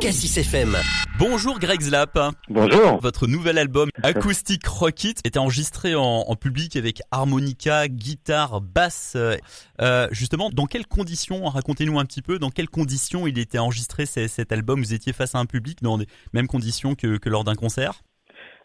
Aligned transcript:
Cassis 0.00 0.38
FM. 0.38 0.76
Bonjour 1.18 1.58
Greg 1.58 1.80
Zlap. 1.80 2.18
Bonjour. 2.48 3.00
Votre 3.00 3.26
nouvel 3.26 3.58
album 3.58 3.88
Acoustic 4.02 4.66
Rock 4.66 5.04
It 5.04 5.20
était 5.24 5.38
enregistré 5.38 5.94
en, 5.94 6.02
en, 6.02 6.36
public 6.36 6.76
avec 6.76 7.00
harmonica, 7.10 7.88
guitare, 7.88 8.60
basse. 8.60 9.16
Euh, 9.80 10.08
justement, 10.10 10.50
dans 10.50 10.66
quelles 10.66 10.86
conditions, 10.86 11.44
racontez-nous 11.44 11.98
un 11.98 12.04
petit 12.04 12.22
peu, 12.22 12.38
dans 12.38 12.50
quelles 12.50 12.68
conditions 12.68 13.26
il 13.26 13.38
était 13.38 13.58
enregistré 13.58 14.06
cet 14.06 14.52
album? 14.52 14.80
Vous 14.80 14.94
étiez 14.94 15.12
face 15.12 15.34
à 15.34 15.38
un 15.38 15.46
public 15.46 15.82
dans 15.82 15.96
les 15.96 16.06
mêmes 16.32 16.46
conditions 16.46 16.94
que, 16.94 17.18
que 17.18 17.28
lors 17.28 17.44
d'un 17.44 17.54
concert? 17.54 18.02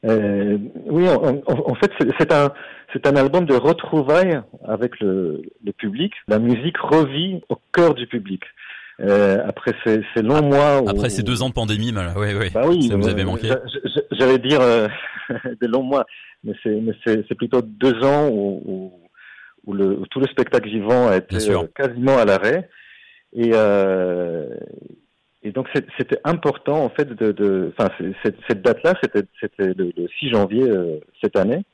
Euh, 0.06 0.58
oui, 0.86 1.10
en, 1.10 1.42
en, 1.48 1.76
fait, 1.76 1.92
c'est 2.20 2.32
un 2.32 2.52
c'est 2.94 3.08
un 3.08 3.16
album 3.16 3.46
de 3.46 3.56
retrouvailles 3.56 4.40
avec 4.66 5.00
le, 5.02 5.42
le, 5.66 5.72
public. 5.74 6.14
La 6.28 6.40
musique 6.40 6.78
revit 6.78 7.42
au 7.50 7.58
cœur 7.74 7.94
du 7.94 8.08
public. 8.08 8.42
Euh, 9.02 9.44
après 9.46 9.74
ces, 9.84 10.02
ces 10.14 10.22
longs 10.22 10.42
mois. 10.42 10.82
Après 10.88 11.10
ces 11.10 11.22
deux 11.22 11.42
ans 11.44 11.50
de 11.50 11.54
pandémie, 11.54 11.92
bah, 11.92 12.14
oui, 12.16 12.28
oui, 12.40 12.50
bah 12.54 12.62
oui, 12.66 12.84
ça 12.84 12.96
vous 12.96 13.10
avait 13.10 13.26
manqué. 13.26 13.50
J'allais 14.12 14.40
dire 14.40 14.62
euh, 14.62 14.88
des 15.62 15.68
longs 15.68 15.84
mois, 15.84 16.06
mais 16.44 16.54
c'est 16.64 17.36
plutôt 17.36 17.62
deux 17.62 18.02
ans 18.04 18.30
où, 18.30 18.62
où, 18.66 18.94
où, 19.66 19.74
le, 19.74 20.00
où 20.00 20.06
tout 20.08 20.20
le 20.20 20.28
spectacle 20.28 20.70
vivant 20.70 21.08
a 21.08 21.18
été 21.18 21.36
euh, 21.50 21.64
quasiment 21.76 22.18
à 22.18 22.26
l'arrêt. 22.26 22.70
Et, 23.34 23.52
euh, 23.54 24.48
et 25.44 25.52
donc 25.52 25.68
c'était 25.98 26.20
important 26.24 26.86
en 26.86 26.90
fait 26.90 27.10
de, 27.10 27.34
de 27.34 27.74
enfin 27.78 27.92
cette, 28.24 28.38
cette 28.48 28.62
date-là, 28.62 28.94
c'était 29.02 29.28
le, 29.58 29.92
le, 29.98 30.08
6 30.20 30.30
janvier 30.30 30.64
euh, 30.64 31.00
cette 31.22 31.36
année. 31.36 31.66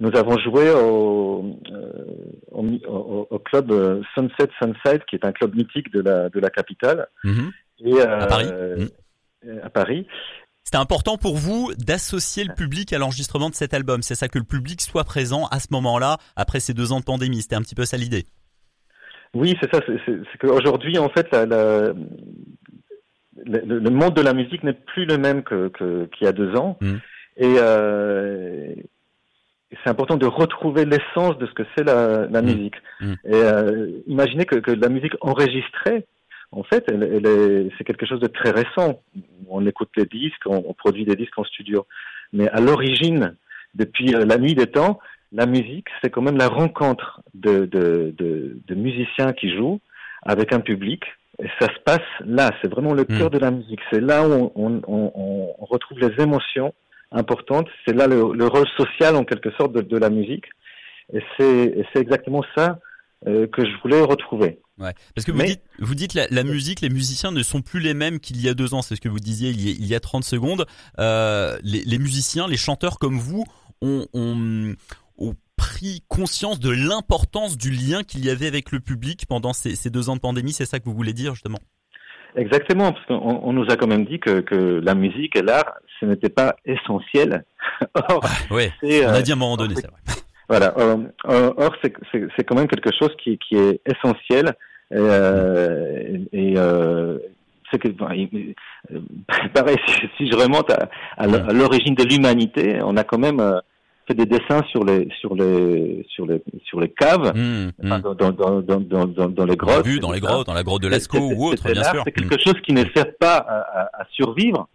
Euh, 0.00 0.08
nous 0.08 0.18
avons 0.18 0.38
joué 0.38 0.70
au, 0.70 1.56
euh, 1.72 2.78
au, 2.88 3.26
au, 3.30 3.38
club 3.38 3.70
euh, 3.70 4.02
Sunset 4.14 4.50
Sunside, 4.58 5.04
qui 5.08 5.16
est 5.16 5.24
un 5.24 5.32
club 5.32 5.54
mythique 5.54 5.92
de 5.92 6.00
la, 6.00 6.28
de 6.28 6.40
la 6.40 6.50
capitale. 6.50 7.06
Mhm. 7.24 7.50
Et, 7.84 8.00
à 8.00 8.26
Paris. 8.26 8.50
Mhm. 8.76 9.60
À 9.62 9.70
Paris. 9.70 10.06
C'était 10.64 10.78
important 10.78 11.16
pour 11.16 11.36
vous 11.36 11.72
d'associer 11.78 12.44
le 12.44 12.54
public 12.54 12.92
à 12.92 12.98
l'enregistrement 12.98 13.48
de 13.48 13.54
cet 13.54 13.74
album. 13.74 14.02
C'est 14.02 14.14
ça 14.14 14.28
que 14.28 14.38
le 14.38 14.44
public 14.44 14.80
soit 14.80 15.04
présent 15.04 15.46
à 15.46 15.58
ce 15.58 15.68
moment-là, 15.70 16.18
après 16.36 16.60
ces 16.60 16.74
deux 16.74 16.92
ans 16.92 17.00
de 17.00 17.04
pandémie. 17.04 17.42
C'était 17.42 17.56
un 17.56 17.62
petit 17.62 17.74
peu 17.74 17.84
ça 17.84 17.96
l'idée. 17.96 18.26
Oui, 19.32 19.56
c'est 19.60 19.72
ça. 19.72 19.80
C'est 19.86 20.38
qu'aujourd'hui, 20.40 20.98
en 20.98 21.08
fait, 21.08 21.28
la, 21.32 21.46
la, 21.46 21.92
le, 23.46 23.78
le, 23.78 23.90
monde 23.90 24.14
de 24.14 24.20
la 24.20 24.34
musique 24.34 24.62
n'est 24.62 24.74
plus 24.74 25.06
le 25.06 25.18
même 25.18 25.42
que 25.42 25.68
qu'il 26.12 26.26
y 26.26 26.28
a 26.28 26.32
deux 26.32 26.54
ans. 26.56 26.76
Mmh. 26.80 26.96
Et, 27.36 27.54
euh, 27.58 28.74
c'est 29.82 29.90
important 29.90 30.16
de 30.16 30.26
retrouver 30.26 30.84
l'essence 30.84 31.38
de 31.38 31.46
ce 31.46 31.52
que 31.52 31.62
c'est 31.76 31.84
la, 31.84 32.26
la, 32.26 32.42
mmh. 32.42 32.46
musique. 32.46 32.74
Mmh. 33.00 33.12
Et 33.24 33.34
euh, 33.34 33.90
imaginez 34.06 34.44
que, 34.44 34.56
que, 34.56 34.72
la 34.72 34.88
musique 34.88 35.14
enregistrée, 35.20 36.06
en 36.52 36.64
fait, 36.64 36.84
elle, 36.88 37.02
elle 37.02 37.70
c'est 37.78 37.84
quelque 37.84 38.06
chose 38.06 38.20
de 38.20 38.26
très 38.26 38.50
récent. 38.50 39.00
On 39.48 39.64
écoute 39.66 39.90
les 39.96 40.06
disques, 40.06 40.42
on, 40.46 40.64
on 40.66 40.74
produit 40.74 41.04
des 41.04 41.14
disques 41.14 41.38
en 41.38 41.44
studio. 41.44 41.86
Mais 42.32 42.48
à 42.48 42.60
l'origine, 42.60 43.36
depuis 43.74 44.14
euh, 44.14 44.24
la 44.24 44.38
nuit 44.38 44.54
des 44.54 44.66
temps, 44.66 44.98
la 45.32 45.46
musique, 45.46 45.86
c'est 46.02 46.10
quand 46.10 46.22
même 46.22 46.36
la 46.36 46.48
rencontre 46.48 47.22
de, 47.34 47.66
de, 47.66 48.12
de, 48.18 48.58
de, 48.66 48.74
musiciens 48.74 49.32
qui 49.32 49.54
jouent 49.56 49.80
avec 50.22 50.52
un 50.52 50.60
public. 50.60 51.04
Et 51.40 51.46
ça 51.60 51.68
se 51.68 51.80
passe 51.84 52.00
là, 52.26 52.50
c'est 52.60 52.70
vraiment 52.70 52.92
le 52.92 53.04
cœur 53.04 53.28
mmh. 53.28 53.34
de 53.34 53.38
la 53.38 53.50
musique. 53.52 53.80
C'est 53.92 54.00
là 54.00 54.26
où 54.28 54.52
on, 54.56 54.82
on, 54.86 55.12
on, 55.14 55.64
retrouve 55.64 56.00
les 56.00 56.20
émotions 56.20 56.74
importante. 57.12 57.68
C'est 57.84 57.94
là 57.94 58.06
le, 58.06 58.32
le, 58.32 58.46
rôle 58.46 58.66
social 58.76 59.16
en 59.16 59.24
quelque 59.24 59.50
sorte 59.52 59.72
de, 59.72 59.80
de 59.80 59.96
la 59.96 60.10
musique. 60.10 60.46
Et 61.12 61.20
c'est 61.38 62.00
exactement 62.00 62.44
ça 62.56 62.78
euh, 63.26 63.46
que 63.48 63.64
je 63.64 63.82
voulais 63.82 64.00
retrouver. 64.00 64.60
Ouais. 64.78 64.94
Parce 65.14 65.26
que 65.26 65.32
vous 65.32 65.42
dites, 65.42 65.62
vous 65.78 65.94
dites 65.94 66.14
la, 66.14 66.26
la, 66.30 66.42
musique, 66.42 66.80
les 66.80 66.88
musiciens 66.88 67.32
ne 67.32 67.42
sont 67.42 67.60
plus 67.60 67.80
les 67.80 67.94
mêmes 67.94 68.18
qu'il 68.18 68.40
y 68.40 68.48
a 68.48 68.54
deux 68.54 68.72
ans. 68.72 68.80
C'est 68.80 68.96
ce 68.96 69.00
que 69.00 69.08
vous 69.08 69.20
disiez 69.20 69.50
il 69.50 69.60
y 69.60 69.70
a, 69.70 69.72
il 69.72 69.86
y 69.86 69.94
a 69.94 70.00
30 70.00 70.24
secondes. 70.24 70.66
Euh, 70.98 71.58
les, 71.62 71.82
les, 71.84 71.98
musiciens, 71.98 72.48
les 72.48 72.56
chanteurs 72.56 72.98
comme 72.98 73.18
vous 73.18 73.44
ont, 73.82 74.06
ont, 74.14 74.74
ont 75.18 75.34
pris 75.56 76.02
conscience 76.08 76.60
de 76.60 76.70
l'importance 76.70 77.58
du 77.58 77.70
lien 77.70 78.02
qu'il 78.04 78.24
y 78.24 78.30
avait 78.30 78.46
avec 78.46 78.72
le 78.72 78.80
public 78.80 79.26
pendant 79.26 79.52
ces, 79.52 79.74
ces 79.74 79.90
deux 79.90 80.08
ans 80.08 80.16
de 80.16 80.20
pandémie. 80.20 80.52
C'est 80.52 80.64
ça 80.64 80.78
que 80.78 80.86
vous 80.86 80.94
voulez 80.94 81.12
dire 81.12 81.34
justement? 81.34 81.58
Exactement, 82.36 82.92
parce 82.92 83.04
qu'on 83.06 83.40
on 83.42 83.52
nous 83.52 83.66
a 83.70 83.76
quand 83.76 83.86
même 83.86 84.04
dit 84.04 84.20
que, 84.20 84.40
que 84.40 84.80
la 84.82 84.94
musique 84.94 85.36
et 85.36 85.42
l'art, 85.42 85.74
ce 85.98 86.06
n'était 86.06 86.28
pas 86.28 86.56
essentiel. 86.64 87.44
Or, 87.94 88.20
ah, 88.22 88.28
oui, 88.50 88.70
on 88.82 89.08
a 89.08 89.22
dit 89.22 89.32
à 89.32 89.34
un 89.34 89.38
moment 89.38 89.56
donné, 89.56 89.74
c'est 89.74 89.86
vrai. 89.86 90.00
Voilà, 90.48 90.74
or, 90.76 90.98
or 91.58 91.76
c'est 91.80 92.42
quand 92.44 92.56
même 92.56 92.66
quelque 92.66 92.90
chose 92.98 93.14
qui, 93.22 93.38
qui 93.38 93.54
est 93.54 93.80
essentiel. 93.86 94.52
Euh, 94.92 96.18
et 96.32 96.54
euh, 96.56 97.18
c'est 97.70 97.78
que, 97.78 97.88
pareil, 99.54 99.76
si, 99.86 99.94
si, 100.16 100.30
je 100.30 100.36
remonte 100.36 100.72
à, 100.72 100.88
à 101.16 101.26
l'origine 101.52 101.94
de 101.94 102.02
l'humanité, 102.02 102.80
on 102.82 102.96
a 102.96 103.04
quand 103.04 103.18
même 103.18 103.38
euh, 103.38 103.60
fait 104.10 104.14
des 104.14 104.26
dessins 104.26 104.62
sur 104.70 104.84
les 104.84 105.08
sur 105.20 105.34
les 105.34 106.04
sur 106.08 106.26
les 106.26 106.42
sur 106.64 106.80
les 106.80 106.88
caves, 106.88 107.32
mmh, 107.34 107.70
mmh. 107.80 108.00
dans, 108.00 108.14
dans, 108.32 108.60
dans, 108.80 109.28
dans, 109.28 109.44
les 109.44 109.56
grottes. 109.56 109.86
Vu 109.86 110.00
dans 110.00 110.10
les 110.10 110.20
grottes, 110.20 110.46
dans 110.46 110.54
la 110.54 110.64
grotte 110.64 110.82
de 110.82 110.88
Lascaux 110.88 111.30
ou 111.36 111.46
autre, 111.46 111.70
bien 111.70 111.84
sûr. 111.84 112.02
C'est 112.04 112.12
quelque 112.12 112.34
mmh. 112.34 112.44
chose 112.44 112.60
qui 112.64 112.72
ne 112.72 112.84
sert 112.94 113.16
pas 113.18 113.36
à, 113.36 113.58
à, 113.60 114.02
à 114.02 114.04
survivre, 114.10 114.68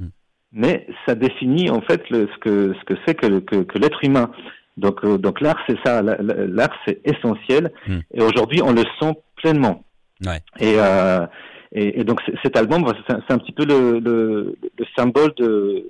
mais 0.54 0.88
ça 1.06 1.16
définit 1.16 1.70
en 1.70 1.82
fait 1.82 2.10
le, 2.10 2.28
ce 2.34 2.38
que 2.40 2.74
ce 2.80 2.84
que 2.86 3.00
c'est 3.06 3.16
que, 3.16 3.40
que, 3.40 3.58
que 3.58 3.78
l'être 3.78 4.04
humain. 4.04 4.32
Donc 4.78 5.04
euh, 5.04 5.18
donc 5.18 5.42
l'art 5.42 5.60
c'est 5.68 5.78
ça, 5.86 6.02
l'art 6.02 6.76
c'est 6.86 7.00
essentiel 7.06 7.72
et 8.14 8.22
aujourd'hui 8.22 8.62
on 8.62 8.74
le 8.74 8.84
sent 9.00 9.14
pleinement. 9.38 9.84
Ouais. 10.26 10.40
Et, 10.60 10.76
euh, 10.78 11.26
et, 11.74 12.00
et 12.00 12.04
donc 12.06 12.22
cet 12.44 12.56
album 12.58 12.86
c'est 13.08 13.34
un 13.34 13.38
petit 13.38 13.52
peu 13.52 13.66
le, 13.66 14.00
le, 14.00 14.58
le 14.78 14.86
symbole 14.98 15.34
de 15.38 15.86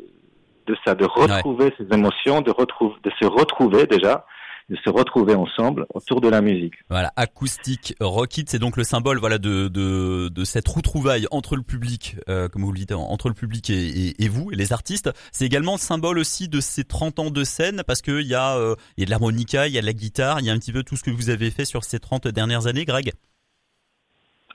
de 0.66 0.76
ça, 0.86 0.96
de 0.96 1.06
retrouver 1.06 1.66
ouais. 1.66 1.74
ses 1.78 1.94
émotions, 1.94 2.42
de, 2.42 2.52
retrouver, 2.52 2.96
de 3.04 3.12
se 3.20 3.26
retrouver 3.26 3.86
déjà, 3.88 4.26
de 4.70 4.76
se 4.84 4.90
retrouver 4.90 5.36
ensemble 5.36 5.86
autour 5.94 6.22
de 6.22 6.28
la 6.28 6.42
musique. 6.42 6.74
Voilà, 6.90 7.12
acoustique 7.16 7.96
rock 8.00 8.38
it, 8.38 8.50
c'est 8.50 8.60
donc 8.60 8.78
le 8.78 8.84
symbole 8.84 9.20
voilà 9.20 9.38
de 9.38 9.68
de, 9.68 10.30
de 10.30 10.44
cette 10.44 10.68
retrouvaille 10.68 11.28
entre 11.32 11.56
le 11.56 11.62
public, 11.62 12.18
euh, 12.30 12.48
comme 12.48 12.64
vous 12.64 12.72
le 12.72 12.80
dites, 12.80 12.92
entre 12.92 13.28
le 13.30 13.36
public 13.36 13.70
et, 13.70 13.74
et, 13.74 14.24
et 14.24 14.28
vous 14.28 14.52
et 14.52 14.56
les 14.56 14.74
artistes. 14.74 15.12
C'est 15.32 15.46
également 15.46 15.74
le 15.74 15.80
symbole 15.80 16.18
aussi 16.18 16.50
de 16.50 16.60
ces 16.60 16.84
30 16.84 17.20
ans 17.20 17.32
de 17.32 17.44
scène 17.44 17.84
parce 17.86 18.02
que 18.02 18.22
il 18.22 18.28
y 18.28 18.36
a 18.36 18.58
euh, 18.58 18.76
il 18.98 19.02
y 19.02 19.04
a 19.04 19.06
de 19.06 19.12
l'harmonica, 19.12 19.68
il 19.68 19.74
y 19.74 19.78
a 19.78 19.82
de 19.82 19.86
la 19.86 19.94
guitare, 19.94 20.40
il 20.40 20.48
y 20.48 20.50
a 20.50 20.54
un 20.54 20.58
petit 20.58 20.74
peu 20.74 20.84
tout 20.84 20.96
ce 20.96 21.04
que 21.04 21.12
vous 21.12 21.30
avez 21.30 21.52
fait 21.52 21.66
sur 21.66 21.84
ces 21.84 22.00
30 22.00 22.28
dernières 22.28 22.68
années, 22.68 22.86
Greg? 22.86 23.12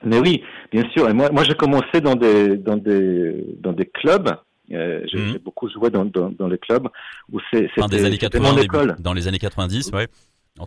Mais 0.03 0.17
oui, 0.17 0.43
bien 0.71 0.83
sûr. 0.91 1.09
Et 1.09 1.13
moi, 1.13 1.29
moi, 1.31 1.43
j'ai 1.43 1.53
commencé 1.53 2.01
dans 2.01 2.15
des 2.15 2.57
dans 2.57 2.77
des 2.77 3.45
dans 3.59 3.73
des 3.73 3.85
clubs 3.85 4.35
euh, 4.73 5.01
j'ai 5.05 5.17
mmh. 5.17 5.37
beaucoup 5.43 5.69
joué 5.69 5.89
dans, 5.89 6.05
dans, 6.05 6.29
dans, 6.29 6.47
les 6.47 6.57
clubs 6.57 6.87
où 7.31 7.39
c'est 7.51 7.69
c'était 7.75 8.39
mon 8.39 8.57
école. 8.57 8.95
Dans 8.99 9.13
les 9.13 9.27
années 9.27 9.39
90, 9.39 9.91
ouais. 9.93 10.07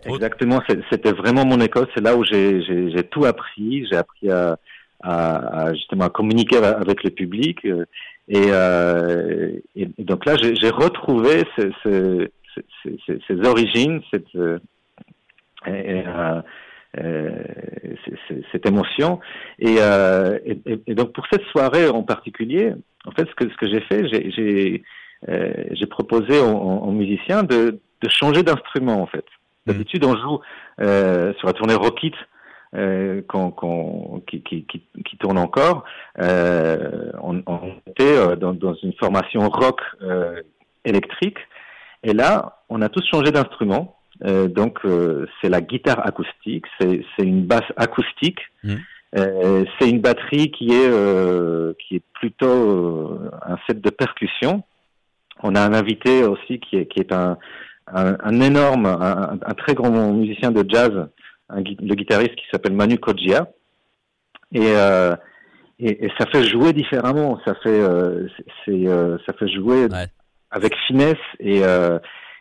Exactement, 0.05 0.61
c'était 0.91 1.11
vraiment 1.11 1.45
mon 1.45 1.59
école. 1.61 1.87
C'est 1.95 2.03
là 2.03 2.15
où 2.15 2.23
j'ai 2.23 3.03
tout 3.11 3.25
appris. 3.25 3.85
J'ai 3.89 3.97
appris 3.97 4.29
à, 4.29 4.57
à, 5.01 5.67
à, 5.67 5.73
justement 5.73 6.05
à 6.05 6.09
communiquer 6.09 6.57
avec 6.57 7.03
le 7.03 7.11
public. 7.11 7.63
Euh, 7.65 7.85
et, 8.27 8.47
euh, 8.49 9.51
et, 9.75 9.87
donc 9.99 10.25
là, 10.25 10.35
j'ai 10.37 10.69
retrouvé 10.69 11.43
ce, 11.57 11.71
ce, 11.83 12.27
ce, 12.83 13.19
ces 13.27 13.47
origines, 13.47 14.01
cette, 14.11 14.35
euh, 14.35 14.57
et, 15.67 16.03
euh, 16.07 16.41
euh, 16.97 17.43
cette 18.51 18.65
émotion. 18.65 19.19
Et, 19.59 19.75
et, 19.75 20.61
et, 20.87 20.95
donc 20.95 21.13
pour 21.13 21.25
cette 21.31 21.45
soirée 21.51 21.87
en 21.87 22.03
particulier, 22.03 22.73
en 23.05 23.11
fait, 23.11 23.27
ce 23.29 23.35
que 23.35 23.49
ce 23.49 23.57
que 23.57 23.67
j'ai 23.67 23.81
fait, 23.81 24.07
j'ai 24.07 24.83
euh, 25.29 25.87
proposé 25.89 26.39
aux, 26.39 26.55
aux, 26.55 26.91
musiciens 26.91 27.43
de, 27.43 27.79
de 28.01 28.09
changer 28.09 28.43
d'instrument 28.43 29.01
en 29.01 29.07
fait. 29.07 29.25
Mmh. 29.25 29.71
D'habitude, 29.71 30.05
on 30.05 30.15
joue 30.15 30.39
euh, 30.81 31.33
sur 31.35 31.47
la 31.47 31.53
tournée 31.53 31.75
Rockit. 31.75 32.13
Euh, 32.73 33.21
qu'on, 33.29 34.21
qui, 34.27 34.41
qui, 34.41 34.65
qui, 34.65 34.83
qui, 35.05 35.17
tourne 35.17 35.37
encore, 35.37 35.85
euh, 36.19 37.09
on, 37.23 37.41
on, 37.47 37.71
était 37.87 38.35
dans, 38.35 38.53
dans, 38.53 38.73
une 38.83 38.91
formation 38.99 39.47
rock 39.47 39.79
électrique, 40.83 41.37
et 42.03 42.11
là, 42.11 42.59
on 42.67 42.81
a 42.81 42.89
tous 42.89 43.05
changé 43.09 43.31
d'instrument. 43.31 43.95
Euh, 44.23 44.47
donc 44.47 44.79
euh, 44.85 45.27
c'est 45.41 45.49
la 45.49 45.59
guitare 45.61 46.05
acoustique, 46.05 46.65
c'est 46.79 47.03
une 47.19 47.45
basse 47.45 47.69
acoustique, 47.75 48.39
mmh. 48.63 48.75
Euh, 49.15 49.63
c'est 49.79 49.89
une 49.89 50.01
batterie 50.01 50.51
qui 50.51 50.71
est 50.71 50.89
euh, 50.89 51.73
qui 51.79 51.97
est 51.97 52.03
plutôt 52.13 52.47
euh, 52.47 53.31
un 53.43 53.57
set 53.67 53.79
de 53.81 53.89
percussion. 53.89 54.63
On 55.41 55.55
a 55.55 55.61
un 55.61 55.73
invité 55.73 56.23
aussi 56.23 56.59
qui 56.59 56.77
est 56.77 56.85
qui 56.87 56.99
est 56.99 57.13
un 57.13 57.37
un, 57.87 58.17
un 58.19 58.41
énorme, 58.41 58.87
un, 58.87 59.37
un, 59.45 59.53
très 59.53 59.75
grand 59.75 59.91
musicien 60.11 60.51
de 60.51 60.65
jazz, 60.67 60.91
un, 61.49 61.57
le 61.59 61.93
guitariste 61.93 62.35
qui 62.35 62.45
s'appelle 62.51 62.73
Manu 62.73 62.97
Kodjia. 62.97 63.47
Et, 64.51 64.71
et, 65.79 66.05
et 66.05 66.11
ça 66.17 66.25
fait 66.31 66.43
jouer 66.43 66.73
différemment, 66.73 67.39
ça 67.45 67.53
fait 67.61 67.81
c'est 68.65 68.85
ça 69.25 69.33
fait 69.33 69.49
jouer 69.49 69.85
ouais. 69.85 70.07
avec 70.49 70.75
finesse 70.87 71.13
et 71.39 71.61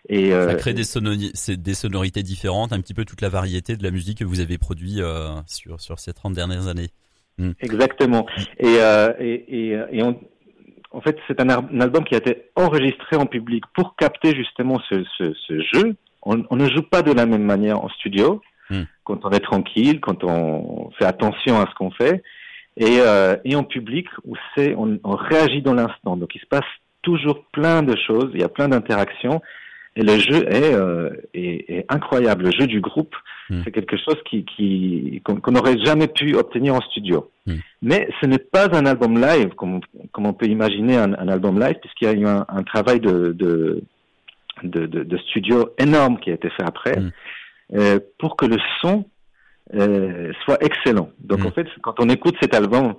et 0.08 0.32
euh, 0.32 0.50
ça 0.50 0.54
crée 0.56 0.74
des, 0.74 0.84
sonori 0.84 1.32
des 1.48 1.74
sonorités 1.74 2.22
différentes, 2.22 2.72
un 2.72 2.80
petit 2.80 2.94
peu 2.94 3.04
toute 3.04 3.22
la 3.22 3.28
variété 3.28 3.76
de 3.76 3.82
la 3.82 3.90
musique 3.90 4.18
que 4.18 4.24
vous 4.24 4.40
avez 4.40 4.58
produit 4.58 5.00
euh, 5.00 5.30
sur 5.46 5.80
sur 5.80 5.98
ces 5.98 6.12
30 6.12 6.34
dernières 6.34 6.68
années. 6.68 6.90
Mm. 7.38 7.52
Exactement. 7.60 8.26
Et, 8.58 8.76
euh, 8.78 9.12
et, 9.18 9.32
et, 9.48 9.80
et 9.92 10.02
on, 10.02 10.18
en 10.92 11.00
fait, 11.00 11.16
c'est 11.26 11.40
un, 11.40 11.48
un, 11.48 11.80
album 11.80 12.04
qui 12.04 12.14
a 12.14 12.18
été 12.18 12.50
enregistré 12.54 13.16
en 13.16 13.26
public 13.26 13.64
pour 13.74 13.96
capter 13.96 14.34
justement 14.34 14.80
ce, 14.88 15.04
ce, 15.18 15.32
ce 15.46 15.60
jeu. 15.72 15.96
On, 16.22 16.44
on, 16.50 16.56
ne 16.56 16.68
joue 16.68 16.82
pas 16.82 17.02
de 17.02 17.12
la 17.12 17.26
même 17.26 17.42
manière 17.42 17.82
en 17.82 17.88
studio, 17.88 18.40
mm. 18.70 18.82
quand 19.04 19.24
on 19.24 19.30
est 19.30 19.40
tranquille, 19.40 20.00
quand 20.00 20.22
on 20.24 20.90
fait 20.98 21.04
attention 21.04 21.60
à 21.60 21.66
ce 21.68 21.74
qu'on 21.74 21.90
fait, 21.90 22.22
et, 22.76 23.00
euh, 23.00 23.36
et 23.44 23.56
en 23.56 23.64
public 23.64 24.06
où 24.24 24.34
c'est 24.54 24.74
on, 24.76 24.98
on 25.04 25.16
réagit 25.16 25.62
dans 25.62 25.74
l'instant. 25.74 26.16
Donc 26.16 26.34
il 26.34 26.40
se 26.40 26.46
passe 26.46 26.64
toujours 27.02 27.44
plein 27.52 27.82
de 27.82 27.96
choses, 28.06 28.30
il 28.34 28.40
y 28.40 28.44
a 28.44 28.48
plein 28.48 28.68
d'interactions. 28.68 29.42
Et 29.96 30.02
le 30.02 30.18
jeu 30.18 30.44
est, 30.48 30.74
euh, 30.74 31.10
est, 31.34 31.70
est, 31.70 31.86
incroyable. 31.88 32.44
Le 32.44 32.50
jeu 32.50 32.66
du 32.66 32.80
groupe, 32.80 33.14
hmm. 33.48 33.60
c'est 33.64 33.70
quelque 33.70 33.96
chose 33.96 34.16
qui 34.28 34.44
qui 34.44 35.22
qu'on 35.24 35.52
n'aurait 35.52 35.78
jamais 35.84 36.08
pu 36.08 36.34
obtenir 36.34 36.74
en 36.74 36.80
studio. 36.80 37.30
Hmm. 37.46 37.58
Mais 37.80 38.08
ce 38.20 38.26
n'est 38.26 38.38
pas 38.38 38.68
un 38.76 38.86
album 38.86 39.20
live 39.20 39.50
comme, 39.54 39.80
comme 40.12 40.26
on 40.26 40.32
peut 40.32 40.46
imaginer 40.46 40.96
un, 40.96 41.12
un 41.14 41.28
album 41.28 41.60
live, 41.60 41.76
puisqu'il 41.80 42.06
y 42.06 42.10
a 42.10 42.14
eu 42.14 42.26
un, 42.26 42.44
un 42.48 42.62
travail 42.64 42.98
de 42.98 43.32
de, 43.32 43.82
de, 44.64 44.86
de, 44.86 45.04
de, 45.04 45.16
studio 45.18 45.70
énorme 45.78 46.18
qui 46.18 46.30
a 46.30 46.34
été 46.34 46.50
fait 46.50 46.64
après, 46.64 46.98
hmm. 46.98 47.10
euh, 47.76 48.00
pour 48.18 48.36
que 48.36 48.46
le 48.46 48.58
son 48.80 49.04
euh, 49.74 50.32
soit 50.44 50.62
excellent. 50.62 51.10
Donc 51.20 51.44
en 51.44 51.50
fait, 51.50 51.66
quand 51.82 51.94
on 51.98 52.08
écoute 52.08 52.34
cet 52.42 52.54
album, 52.54 52.94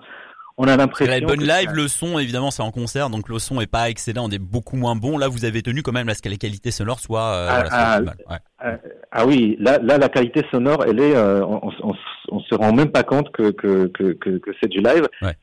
on 0.57 0.67
a 0.67 0.77
l'impression. 0.77 1.13
La 1.13 1.19
bonne 1.19 1.43
live, 1.43 1.71
le 1.73 1.87
son, 1.87 2.17
évidemment, 2.17 2.49
c'est 2.49 2.63
en 2.63 2.71
concert, 2.71 3.09
donc 3.09 3.27
le 3.27 3.39
son 3.39 3.59
est 3.59 3.69
pas 3.69 3.89
excellent, 3.89 4.25
on 4.25 4.29
est 4.29 4.39
beaucoup 4.39 4.77
moins 4.77 4.95
bon. 4.95 5.17
Là, 5.17 5.27
vous 5.27 5.43
avez 5.43 5.61
tenu 5.61 5.81
quand 5.81 5.91
même 5.91 6.07
à 6.07 6.13
ce 6.13 6.21
que 6.21 6.29
la 6.29 6.37
qualité 6.37 6.71
sonore 6.71 6.99
soit. 6.99 7.33
Euh, 7.33 7.47
ah, 7.49 7.63
ah, 7.71 8.01
ouais. 8.01 8.77
ah, 9.11 9.25
oui, 9.25 9.57
là, 9.59 9.79
là, 9.79 9.97
la 9.97 10.07
qualité 10.09 10.43
sonore, 10.51 10.85
elle 10.87 10.99
est, 10.99 11.15
euh, 11.15 11.45
on, 11.45 11.71
on, 11.83 11.93
on, 12.29 12.39
se 12.39 12.55
rend 12.55 12.71
même 12.71 12.91
pas 12.91 13.03
compte 13.03 13.31
que 13.31 13.51
que 13.51 13.87
que, 13.87 14.13
que, 14.13 14.37
que 14.37 14.51
c'est 14.61 14.69
du 14.69 14.79
live. 14.79 15.07
Ouais. 15.21 15.35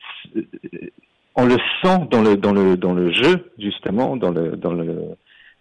On 1.35 1.45
le 1.45 1.57
sent 1.83 2.07
dans 2.09 2.21
le 2.21 2.35
dans 2.35 2.53
le 2.53 2.75
dans 2.75 2.93
le 2.93 3.11
jeu 3.13 3.51
justement, 3.59 4.17
dans 4.17 4.31
le 4.31 4.55
dans 4.55 4.73
le 4.73 5.15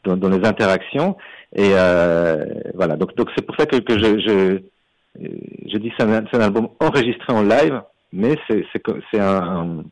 dans, 0.04 0.16
dans 0.16 0.28
les 0.28 0.46
interactions 0.46 1.16
et 1.54 1.72
euh, 1.72 2.44
voilà. 2.74 2.96
Donc 2.96 3.14
donc 3.16 3.28
c'est 3.36 3.44
pour 3.44 3.56
ça 3.56 3.66
que 3.66 3.76
que 3.76 3.98
je 3.98 4.18
je 4.18 4.62
je 5.70 5.78
dis 5.78 5.92
c'est 5.98 6.04
un, 6.04 6.24
un 6.32 6.40
album 6.40 6.68
enregistré 6.80 7.32
en 7.32 7.42
live 7.42 7.82
mais 8.12 8.36
c'est 8.48 9.20
un 9.20 9.84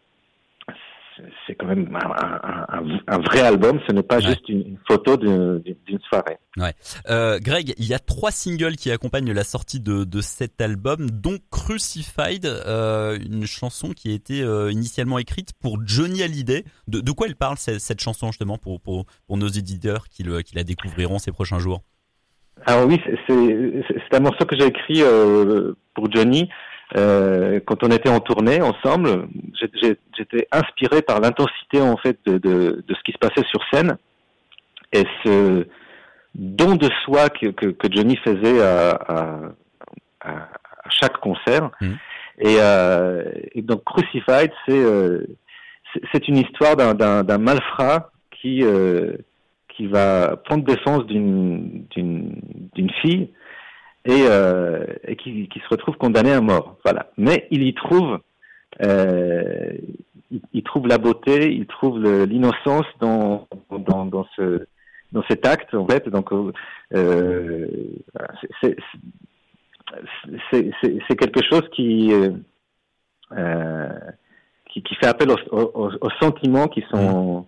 c'est 1.47 1.55
quand 1.55 1.67
même 1.67 1.95
un, 1.95 2.79
un, 2.79 3.01
un, 3.07 3.19
vrai 3.19 3.41
album, 3.41 3.79
ce 3.87 3.93
n'est 3.93 4.03
pas 4.03 4.17
ouais. 4.17 4.23
juste 4.23 4.49
une, 4.49 4.79
photo 4.89 5.17
d'une 5.17 5.99
soirée. 6.09 6.39
Ouais. 6.57 6.73
Euh, 7.09 7.39
Greg, 7.41 7.75
il 7.79 7.87
y 7.87 7.95
a 7.95 7.99
trois 7.99 8.31
singles 8.31 8.77
qui 8.77 8.91
accompagnent 8.91 9.33
la 9.33 9.45
sortie 9.45 9.81
de, 9.81 10.05
de 10.05 10.21
cet 10.21 10.61
album, 10.61 11.11
dont 11.11 11.39
Crucified, 11.51 12.47
euh, 12.47 13.19
une 13.19 13.47
chanson 13.47 13.91
qui 13.91 14.11
a 14.11 14.15
été 14.15 14.43
euh, 14.43 14.73
initialement 14.73 15.19
écrite 15.19 15.53
pour 15.61 15.79
Johnny 15.85 16.23
Hallyday. 16.23 16.65
De, 16.89 17.01
de 17.01 17.13
quoi 17.13 17.27
elle 17.27 17.37
parle 17.37 17.57
cette, 17.59 17.81
cette, 17.81 18.01
chanson 18.01 18.29
justement 18.29 18.57
pour, 18.57 18.81
pour, 18.81 19.05
pour 19.27 19.37
nos 19.37 19.49
éditeurs 19.49 20.09
qui, 20.09 20.23
le, 20.23 20.41
qui 20.43 20.55
la 20.55 20.65
découvriront 20.65 21.19
ces 21.19 21.33
prochains 21.33 21.59
jours? 21.59 21.83
Alors 22.67 22.87
oui, 22.87 23.01
c'est 23.27 24.17
un 24.17 24.21
morceau 24.21 24.45
que 24.45 24.57
j'ai 24.57 24.67
écrit 24.67 25.03
pour 25.95 26.11
Johnny. 26.13 26.49
Euh, 26.97 27.61
quand 27.67 27.85
on 27.85 27.89
était 27.89 28.09
en 28.09 28.21
tournée 28.21 28.61
ensemble, 28.61 29.29
j'étais 29.55 30.49
inspiré 30.51 31.03
par 31.03 31.21
l'intensité 31.21 31.81
en 31.81 31.97
fait 31.97 32.19
de, 32.27 32.39
de, 32.39 32.85
de, 32.87 32.95
ce 32.95 33.03
qui 33.05 33.13
se 33.13 33.19
passait 33.19 33.47
sur 33.49 33.61
scène 33.73 33.97
et 34.93 35.05
ce 35.25 35.67
don 36.35 36.75
de 36.75 36.89
soi 37.05 37.29
que, 37.29 37.49
que, 37.49 37.67
que 37.67 37.89
Johnny 37.93 38.17
faisait 38.17 38.61
à, 38.61 38.91
à, 38.91 39.41
à, 40.23 40.49
chaque 40.89 41.19
concert. 41.19 41.71
Mmh. 41.81 41.93
Et, 42.41 42.57
euh, 42.59 43.25
et, 43.55 43.63
donc 43.63 43.85
Crucified, 43.85 44.51
c'est 44.67 44.79
euh, 44.79 45.27
c'est 46.13 46.27
une 46.27 46.39
histoire 46.39 46.77
d'un 46.77 47.39
malfrat 47.39 48.11
qui 48.41 48.65
euh, 48.65 49.13
qui 49.69 49.87
va 49.87 50.37
prendre 50.45 50.65
défense 50.65 51.07
d'une 51.07 51.85
d'une 51.95 52.91
fille 53.03 53.31
et, 54.05 54.25
euh, 54.27 54.85
et 55.05 55.17
qui, 55.17 55.49
qui, 55.49 55.61
se 55.61 55.69
retrouve 55.69 55.97
condamné 55.97 56.33
à 56.33 56.41
mort. 56.41 56.77
Voilà. 56.85 57.11
Mais 57.19 57.47
il 57.51 57.63
y 57.63 57.75
trouve, 57.75 58.19
euh, 58.83 59.73
il, 60.31 60.41
il, 60.53 60.63
trouve 60.63 60.87
la 60.87 60.99
beauté, 60.99 61.53
il 61.53 61.67
trouve 61.67 62.03
l'innocence 62.03 62.87
dans, 63.01 63.47
dans, 63.71 64.07
dans, 64.07 64.27
ce 64.37 64.67
dans 65.13 65.23
cet 65.29 65.47
acte 65.47 65.75
en 65.75 65.87
fait. 65.87 66.09
Donc 66.09 66.33
euh, 66.33 66.53
c'est 68.63 68.77
c'est 70.51 71.17
quelque 71.17 71.43
chose 71.43 71.69
qui 71.73 72.13
euh, 73.33 73.89
qui, 74.71 74.83
qui, 74.83 74.95
fait 74.97 75.07
appel 75.07 75.31
aux, 75.31 75.39
aux, 75.53 75.93
aux, 76.01 76.11
sentiments 76.21 76.69
qui 76.69 76.85
sont 76.91 77.47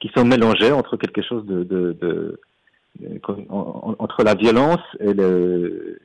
qui 0.00 0.10
sont 0.14 0.24
mélangés 0.24 0.70
entre 0.70 0.96
quelque 0.96 1.22
chose 1.22 1.44
de, 1.46 1.64
de, 1.64 1.92
de 2.00 2.40
entre 3.50 4.22
la 4.24 4.34
violence 4.34 4.82
et, 5.00 5.12
le, 5.12 6.00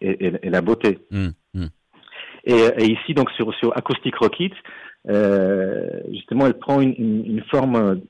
et, 0.00 0.26
et, 0.26 0.32
et 0.42 0.50
la 0.50 0.60
beauté. 0.60 0.98
Mmh, 1.10 1.28
mmh. 1.54 1.66
Et, 2.44 2.84
ici, 2.84 3.14
donc 3.14 3.30
sur, 3.32 3.54
sur 3.54 3.76
Acoustic 3.76 4.16
Rocket, 4.16 4.52
euh, 5.08 6.00
justement, 6.10 6.46
elle 6.46 6.58
prend 6.58 6.80
une, 6.80 6.94
une, 6.96 7.26
une 7.26 7.42
forme 7.44 8.00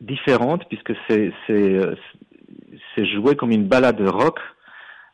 différente 0.00 0.64
puisque 0.68 0.92
c'est 1.08 1.32
joué 2.96 3.34
comme 3.36 3.50
une 3.50 3.66
balade 3.66 4.00
rock, 4.00 4.38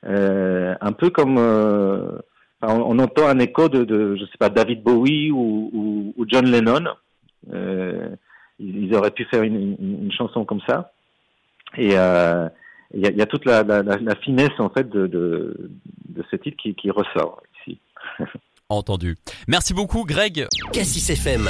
euh, 0.04 0.74
un 0.80 0.92
peu 0.92 1.10
comme 1.10 1.36
euh, 1.38 2.18
on, 2.62 2.80
on, 2.80 2.98
entend 2.98 3.28
un 3.28 3.38
écho 3.38 3.68
de, 3.68 3.84
de, 3.84 4.16
je 4.16 4.24
sais 4.24 4.38
pas 4.38 4.48
David 4.48 4.82
Bowie 4.82 5.30
ou, 5.30 5.70
ou, 5.72 6.14
ou 6.16 6.24
John 6.28 6.46
Lennon. 6.50 6.84
Ils, 8.58 8.94
auraient 8.94 9.10
pu 9.10 9.24
faire 9.24 9.42
une 9.42 10.12
chanson 10.12 10.44
comme 10.44 10.60
ça. 10.68 10.92
Et 11.76 11.92
euh, 11.94 12.48
il 12.94 13.00
y, 13.00 13.06
a, 13.06 13.10
y, 13.10 13.22
a, 13.22 13.26
toute 13.26 13.44
la, 13.44 13.62
la, 13.62 13.82
la, 13.82 14.14
finesse 14.16 14.58
en 14.58 14.68
fait 14.68 14.88
de, 14.88 15.06
de, 15.06 15.70
de 16.08 16.24
ce 16.30 16.36
titre 16.36 16.56
qui, 16.62 16.74
qui 16.74 16.90
ressort 16.90 17.42
ici. 17.60 17.80
Entendu. 18.68 19.16
Merci 19.48 19.74
beaucoup, 19.74 20.04
Greg. 20.04 20.46
Cassis 20.72 21.10
FM. 21.10 21.48